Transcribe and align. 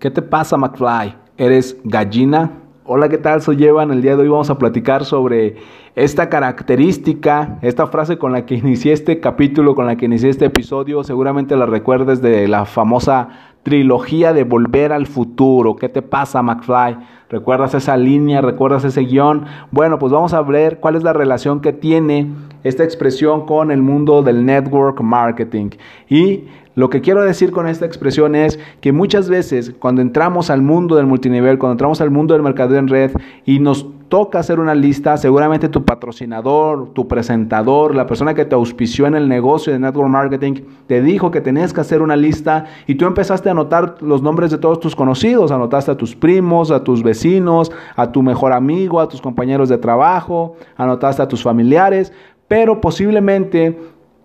¿Qué 0.00 0.10
te 0.10 0.22
pasa, 0.22 0.56
McFly? 0.56 1.14
¿Eres 1.36 1.76
gallina? 1.84 2.52
Hola, 2.86 3.10
¿qué 3.10 3.18
tal? 3.18 3.42
Soy 3.42 3.62
Evan. 3.62 3.90
El 3.90 4.00
día 4.00 4.16
de 4.16 4.22
hoy 4.22 4.28
vamos 4.28 4.48
a 4.48 4.56
platicar 4.56 5.04
sobre 5.04 5.56
esta 5.94 6.30
característica, 6.30 7.58
esta 7.60 7.86
frase 7.86 8.16
con 8.16 8.32
la 8.32 8.46
que 8.46 8.54
inicié 8.54 8.94
este 8.94 9.20
capítulo, 9.20 9.74
con 9.74 9.84
la 9.84 9.96
que 9.96 10.06
inicié 10.06 10.30
este 10.30 10.46
episodio. 10.46 11.04
Seguramente 11.04 11.54
la 11.54 11.66
recuerdes 11.66 12.22
de 12.22 12.48
la 12.48 12.64
famosa 12.64 13.28
trilogía 13.62 14.32
de 14.32 14.44
Volver 14.44 14.92
al 14.92 15.06
Futuro. 15.06 15.76
¿Qué 15.76 15.88
te 15.88 16.02
pasa, 16.02 16.42
McFly? 16.42 16.96
¿Recuerdas 17.28 17.74
esa 17.74 17.96
línea? 17.96 18.40
¿Recuerdas 18.40 18.84
ese 18.84 19.02
guion? 19.02 19.44
Bueno, 19.70 19.98
pues 19.98 20.12
vamos 20.12 20.34
a 20.34 20.42
ver 20.42 20.80
cuál 20.80 20.96
es 20.96 21.02
la 21.02 21.12
relación 21.12 21.60
que 21.60 21.72
tiene 21.72 22.28
esta 22.64 22.84
expresión 22.84 23.46
con 23.46 23.70
el 23.70 23.82
mundo 23.82 24.22
del 24.22 24.44
network 24.44 25.00
marketing. 25.00 25.70
Y 26.08 26.44
lo 26.74 26.88
que 26.90 27.00
quiero 27.00 27.22
decir 27.22 27.52
con 27.52 27.68
esta 27.68 27.86
expresión 27.86 28.34
es 28.34 28.58
que 28.80 28.92
muchas 28.92 29.28
veces 29.28 29.74
cuando 29.78 30.02
entramos 30.02 30.50
al 30.50 30.62
mundo 30.62 30.96
del 30.96 31.06
multinivel, 31.06 31.58
cuando 31.58 31.72
entramos 31.72 32.00
al 32.00 32.10
mundo 32.10 32.34
del 32.34 32.42
mercadeo 32.42 32.78
en 32.78 32.88
red 32.88 33.12
y 33.44 33.58
nos 33.58 33.86
toca 34.10 34.40
hacer 34.40 34.58
una 34.58 34.74
lista, 34.74 35.16
seguramente 35.16 35.68
tu 35.68 35.84
patrocinador, 35.84 36.88
tu 36.92 37.06
presentador, 37.06 37.94
la 37.94 38.08
persona 38.08 38.34
que 38.34 38.44
te 38.44 38.56
auspició 38.56 39.06
en 39.06 39.14
el 39.14 39.28
negocio 39.28 39.72
de 39.72 39.78
network 39.78 40.10
marketing, 40.10 40.54
te 40.88 41.00
dijo 41.00 41.30
que 41.30 41.40
tenías 41.40 41.72
que 41.72 41.80
hacer 41.80 42.02
una 42.02 42.16
lista 42.16 42.66
y 42.88 42.96
tú 42.96 43.06
empezaste 43.06 43.48
a 43.48 43.52
anotar 43.52 44.02
los 44.02 44.20
nombres 44.20 44.50
de 44.50 44.58
todos 44.58 44.80
tus 44.80 44.96
conocidos, 44.96 45.52
anotaste 45.52 45.92
a 45.92 45.96
tus 45.96 46.16
primos, 46.16 46.72
a 46.72 46.82
tus 46.82 47.04
vecinos, 47.04 47.70
a 47.94 48.10
tu 48.10 48.22
mejor 48.22 48.52
amigo, 48.52 49.00
a 49.00 49.08
tus 49.08 49.20
compañeros 49.22 49.68
de 49.68 49.78
trabajo, 49.78 50.56
anotaste 50.76 51.22
a 51.22 51.28
tus 51.28 51.44
familiares, 51.44 52.12
pero 52.48 52.80
posiblemente 52.80 53.78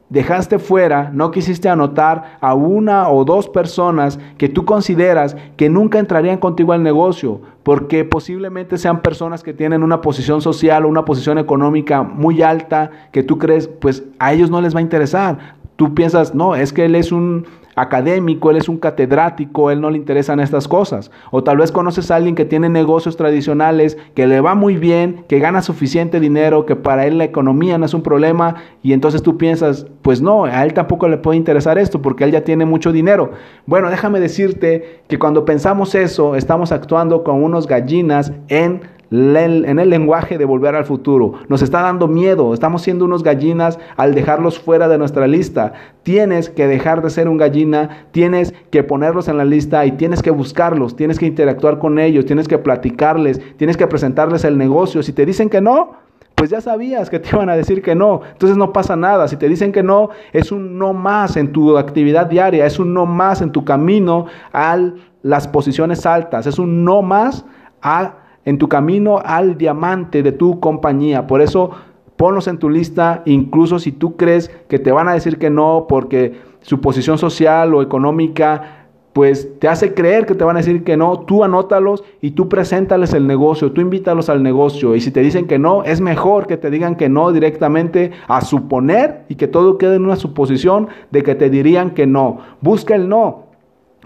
dejaste 0.09 0.59
fuera, 0.59 1.09
no 1.13 1.31
quisiste 1.31 1.67
anotar 1.67 2.37
a 2.41 2.53
una 2.53 3.09
o 3.09 3.25
dos 3.25 3.49
personas 3.49 4.19
que 4.37 4.49
tú 4.49 4.65
consideras 4.65 5.35
que 5.57 5.69
nunca 5.69 5.99
entrarían 5.99 6.37
contigo 6.37 6.73
al 6.73 6.83
negocio, 6.83 7.41
porque 7.63 8.05
posiblemente 8.05 8.77
sean 8.77 9.01
personas 9.01 9.41
que 9.41 9.53
tienen 9.53 9.83
una 9.83 10.01
posición 10.01 10.41
social 10.41 10.85
o 10.85 10.89
una 10.89 11.05
posición 11.05 11.37
económica 11.37 12.03
muy 12.03 12.41
alta 12.41 12.91
que 13.11 13.23
tú 13.23 13.37
crees, 13.39 13.67
pues 13.67 14.03
a 14.19 14.33
ellos 14.33 14.49
no 14.49 14.61
les 14.61 14.75
va 14.75 14.79
a 14.79 14.83
interesar. 14.83 15.55
Tú 15.75 15.93
piensas, 15.93 16.33
no, 16.33 16.55
es 16.55 16.71
que 16.71 16.85
él 16.85 16.95
es 16.95 17.11
un 17.11 17.45
académico, 17.75 18.51
él 18.51 18.57
es 18.57 18.69
un 18.69 18.77
catedrático, 18.77 19.69
él 19.69 19.81
no 19.81 19.89
le 19.89 19.97
interesan 19.97 20.39
estas 20.39 20.67
cosas. 20.67 21.11
O 21.31 21.43
tal 21.43 21.57
vez 21.57 21.71
conoces 21.71 22.09
a 22.09 22.15
alguien 22.15 22.35
que 22.35 22.45
tiene 22.45 22.69
negocios 22.69 23.17
tradicionales, 23.17 23.97
que 24.15 24.27
le 24.27 24.41
va 24.41 24.55
muy 24.55 24.77
bien, 24.77 25.25
que 25.27 25.39
gana 25.39 25.61
suficiente 25.61 26.19
dinero, 26.19 26.65
que 26.65 26.75
para 26.75 27.05
él 27.05 27.17
la 27.17 27.25
economía 27.25 27.77
no 27.77 27.85
es 27.85 27.93
un 27.93 28.01
problema 28.01 28.55
y 28.81 28.93
entonces 28.93 29.21
tú 29.21 29.37
piensas, 29.37 29.87
pues 30.01 30.21
no, 30.21 30.45
a 30.45 30.63
él 30.63 30.73
tampoco 30.73 31.07
le 31.07 31.17
puede 31.17 31.37
interesar 31.37 31.77
esto 31.77 32.01
porque 32.01 32.23
él 32.23 32.31
ya 32.31 32.43
tiene 32.43 32.65
mucho 32.65 32.91
dinero. 32.91 33.31
Bueno, 33.65 33.89
déjame 33.89 34.19
decirte 34.19 35.01
que 35.07 35.19
cuando 35.19 35.43
pensamos 35.43 35.95
eso, 35.95 36.35
estamos 36.35 36.71
actuando 36.71 37.23
con 37.23 37.43
unos 37.43 37.67
gallinas 37.67 38.31
en 38.47 38.81
en 39.11 39.79
el 39.79 39.89
lenguaje 39.89 40.37
de 40.37 40.45
volver 40.45 40.75
al 40.75 40.85
futuro. 40.85 41.33
Nos 41.47 41.61
está 41.61 41.81
dando 41.81 42.07
miedo, 42.07 42.53
estamos 42.53 42.81
siendo 42.81 43.05
unos 43.05 43.23
gallinas 43.23 43.79
al 43.97 44.15
dejarlos 44.15 44.59
fuera 44.59 44.87
de 44.87 44.97
nuestra 44.97 45.27
lista. 45.27 45.73
Tienes 46.03 46.49
que 46.49 46.67
dejar 46.67 47.01
de 47.01 47.09
ser 47.09 47.29
un 47.29 47.37
gallina, 47.37 48.07
tienes 48.11 48.53
que 48.71 48.83
ponerlos 48.83 49.27
en 49.27 49.37
la 49.37 49.45
lista 49.45 49.85
y 49.85 49.91
tienes 49.93 50.21
que 50.21 50.31
buscarlos, 50.31 50.95
tienes 50.95 51.19
que 51.19 51.25
interactuar 51.25 51.79
con 51.79 51.99
ellos, 51.99 52.25
tienes 52.25 52.47
que 52.47 52.57
platicarles, 52.57 53.41
tienes 53.57 53.77
que 53.77 53.87
presentarles 53.87 54.43
el 54.43 54.57
negocio. 54.57 55.03
Si 55.03 55.13
te 55.13 55.25
dicen 55.25 55.49
que 55.49 55.61
no, 55.61 55.93
pues 56.35 56.49
ya 56.49 56.61
sabías 56.61 57.09
que 57.09 57.19
te 57.19 57.29
iban 57.33 57.49
a 57.49 57.55
decir 57.55 57.81
que 57.81 57.95
no. 57.95 58.21
Entonces 58.31 58.57
no 58.57 58.73
pasa 58.73 58.95
nada. 58.95 59.27
Si 59.27 59.37
te 59.37 59.47
dicen 59.47 59.71
que 59.71 59.83
no, 59.83 60.09
es 60.33 60.51
un 60.51 60.77
no 60.77 60.93
más 60.93 61.37
en 61.37 61.51
tu 61.51 61.77
actividad 61.77 62.27
diaria, 62.27 62.65
es 62.65 62.77
un 62.77 62.93
no 62.93 63.05
más 63.05 63.41
en 63.41 63.51
tu 63.51 63.63
camino 63.63 64.25
a 64.51 64.77
las 65.23 65.47
posiciones 65.47 66.05
altas, 66.05 66.45
es 66.45 66.59
un 66.59 66.83
no 66.83 67.01
más 67.01 67.45
a 67.81 68.24
en 68.45 68.57
tu 68.57 68.69
camino 68.69 69.19
al 69.23 69.57
diamante 69.57 70.23
de 70.23 70.31
tu 70.31 70.59
compañía. 70.59 71.27
Por 71.27 71.41
eso 71.41 71.71
ponlos 72.15 72.47
en 72.47 72.59
tu 72.59 72.69
lista, 72.69 73.23
incluso 73.25 73.79
si 73.79 73.91
tú 73.91 74.15
crees 74.15 74.49
que 74.69 74.79
te 74.79 74.91
van 74.91 75.07
a 75.07 75.13
decir 75.13 75.37
que 75.37 75.49
no 75.49 75.85
porque 75.89 76.39
su 76.61 76.79
posición 76.79 77.17
social 77.17 77.73
o 77.73 77.81
económica 77.81 78.85
pues 79.15 79.59
te 79.59 79.69
hace 79.69 79.93
creer 79.93 80.25
que 80.25 80.35
te 80.35 80.43
van 80.43 80.57
a 80.57 80.59
decir 80.59 80.83
que 80.83 80.97
no, 80.97 81.21
tú 81.21 81.45
anótalos 81.45 82.03
y 82.19 82.31
tú 82.31 82.49
preséntales 82.49 83.13
el 83.13 83.27
negocio, 83.27 83.71
tú 83.71 83.79
invítalos 83.79 84.27
al 84.27 84.43
negocio 84.43 84.93
y 84.93 84.99
si 84.99 85.09
te 85.09 85.21
dicen 85.21 85.47
que 85.47 85.57
no, 85.57 85.85
es 85.85 86.01
mejor 86.01 86.47
que 86.47 86.57
te 86.57 86.69
digan 86.69 86.97
que 86.97 87.07
no 87.07 87.31
directamente 87.31 88.11
a 88.27 88.41
suponer 88.41 89.23
y 89.29 89.35
que 89.35 89.47
todo 89.47 89.77
quede 89.77 89.95
en 89.95 90.03
una 90.03 90.17
suposición 90.17 90.89
de 91.11 91.23
que 91.23 91.33
te 91.33 91.49
dirían 91.49 91.91
que 91.91 92.05
no. 92.05 92.39
Busca 92.59 92.93
el 92.93 93.07
no, 93.07 93.44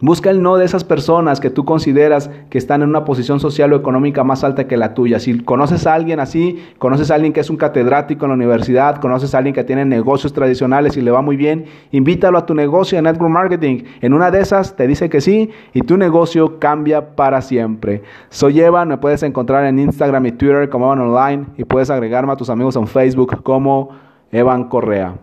Busca 0.02 0.30
el 0.30 0.42
no 0.42 0.56
de 0.56 0.66
esas 0.66 0.84
personas 0.86 1.42
que 1.42 1.50
tú 1.50 1.66
consideras 1.66 2.30
que 2.50 2.58
están 2.58 2.82
en 2.82 2.90
una 2.90 3.04
posición 3.04 3.40
social 3.40 3.74
o 3.74 3.76
económica 3.76 4.24
más 4.24 4.44
alta 4.46 4.66
que 4.68 4.78
la 4.78 4.94
tuya. 4.94 5.20
Si 5.20 5.40
conoces 5.40 5.86
a 5.88 5.94
alguien 5.94 6.20
así, 6.22 6.64
conoces 6.78 7.12
a 7.12 7.16
alguien 7.16 7.34
que 7.34 7.42
es 7.42 7.50
un 7.50 7.58
catedrático 7.58 8.26
en 8.26 8.30
la 8.30 8.36
universidad, 8.36 9.02
conoces 9.02 9.36
a 9.36 9.40
alguien 9.40 9.54
que 9.54 9.64
tiene 9.66 9.84
negocios 9.84 10.32
tradicionales 10.32 10.96
y 10.96 11.02
le 11.02 11.12
va 11.12 11.22
muy 11.22 11.36
bien, 11.36 11.66
invítalo 11.92 12.38
a 12.38 12.46
tu 12.46 12.54
negocio 12.56 12.98
de 12.98 13.02
network 13.02 13.32
marketing. 13.32 13.84
En 14.02 14.14
una 14.14 14.32
de 14.32 14.40
esas 14.40 14.76
te 14.76 14.88
dice 14.88 15.10
que 15.10 15.20
sí 15.20 15.50
y 15.74 15.82
tu 15.82 15.98
negocio 15.98 16.60
cambia 16.60 17.16
para 17.16 17.42
siempre. 17.42 18.02
Soy 18.30 18.62
Evan, 18.62 18.88
me 18.88 18.98
puedes 18.98 19.24
encontrar 19.24 19.66
en 19.66 19.80
Instagram 19.80 20.26
y 20.28 20.32
Twitter 20.32 20.70
como 20.70 20.86
Evan 20.86 21.02
Online 21.02 21.46
y 21.58 21.66
puedes 21.66 21.90
agregarme 21.90 22.32
a 22.32 22.38
tus 22.38 22.50
amigos 22.50 22.76
en 22.78 22.88
Facebook 22.88 23.44
como 23.44 23.90
Evan 24.32 24.66
Correa. 24.66 25.16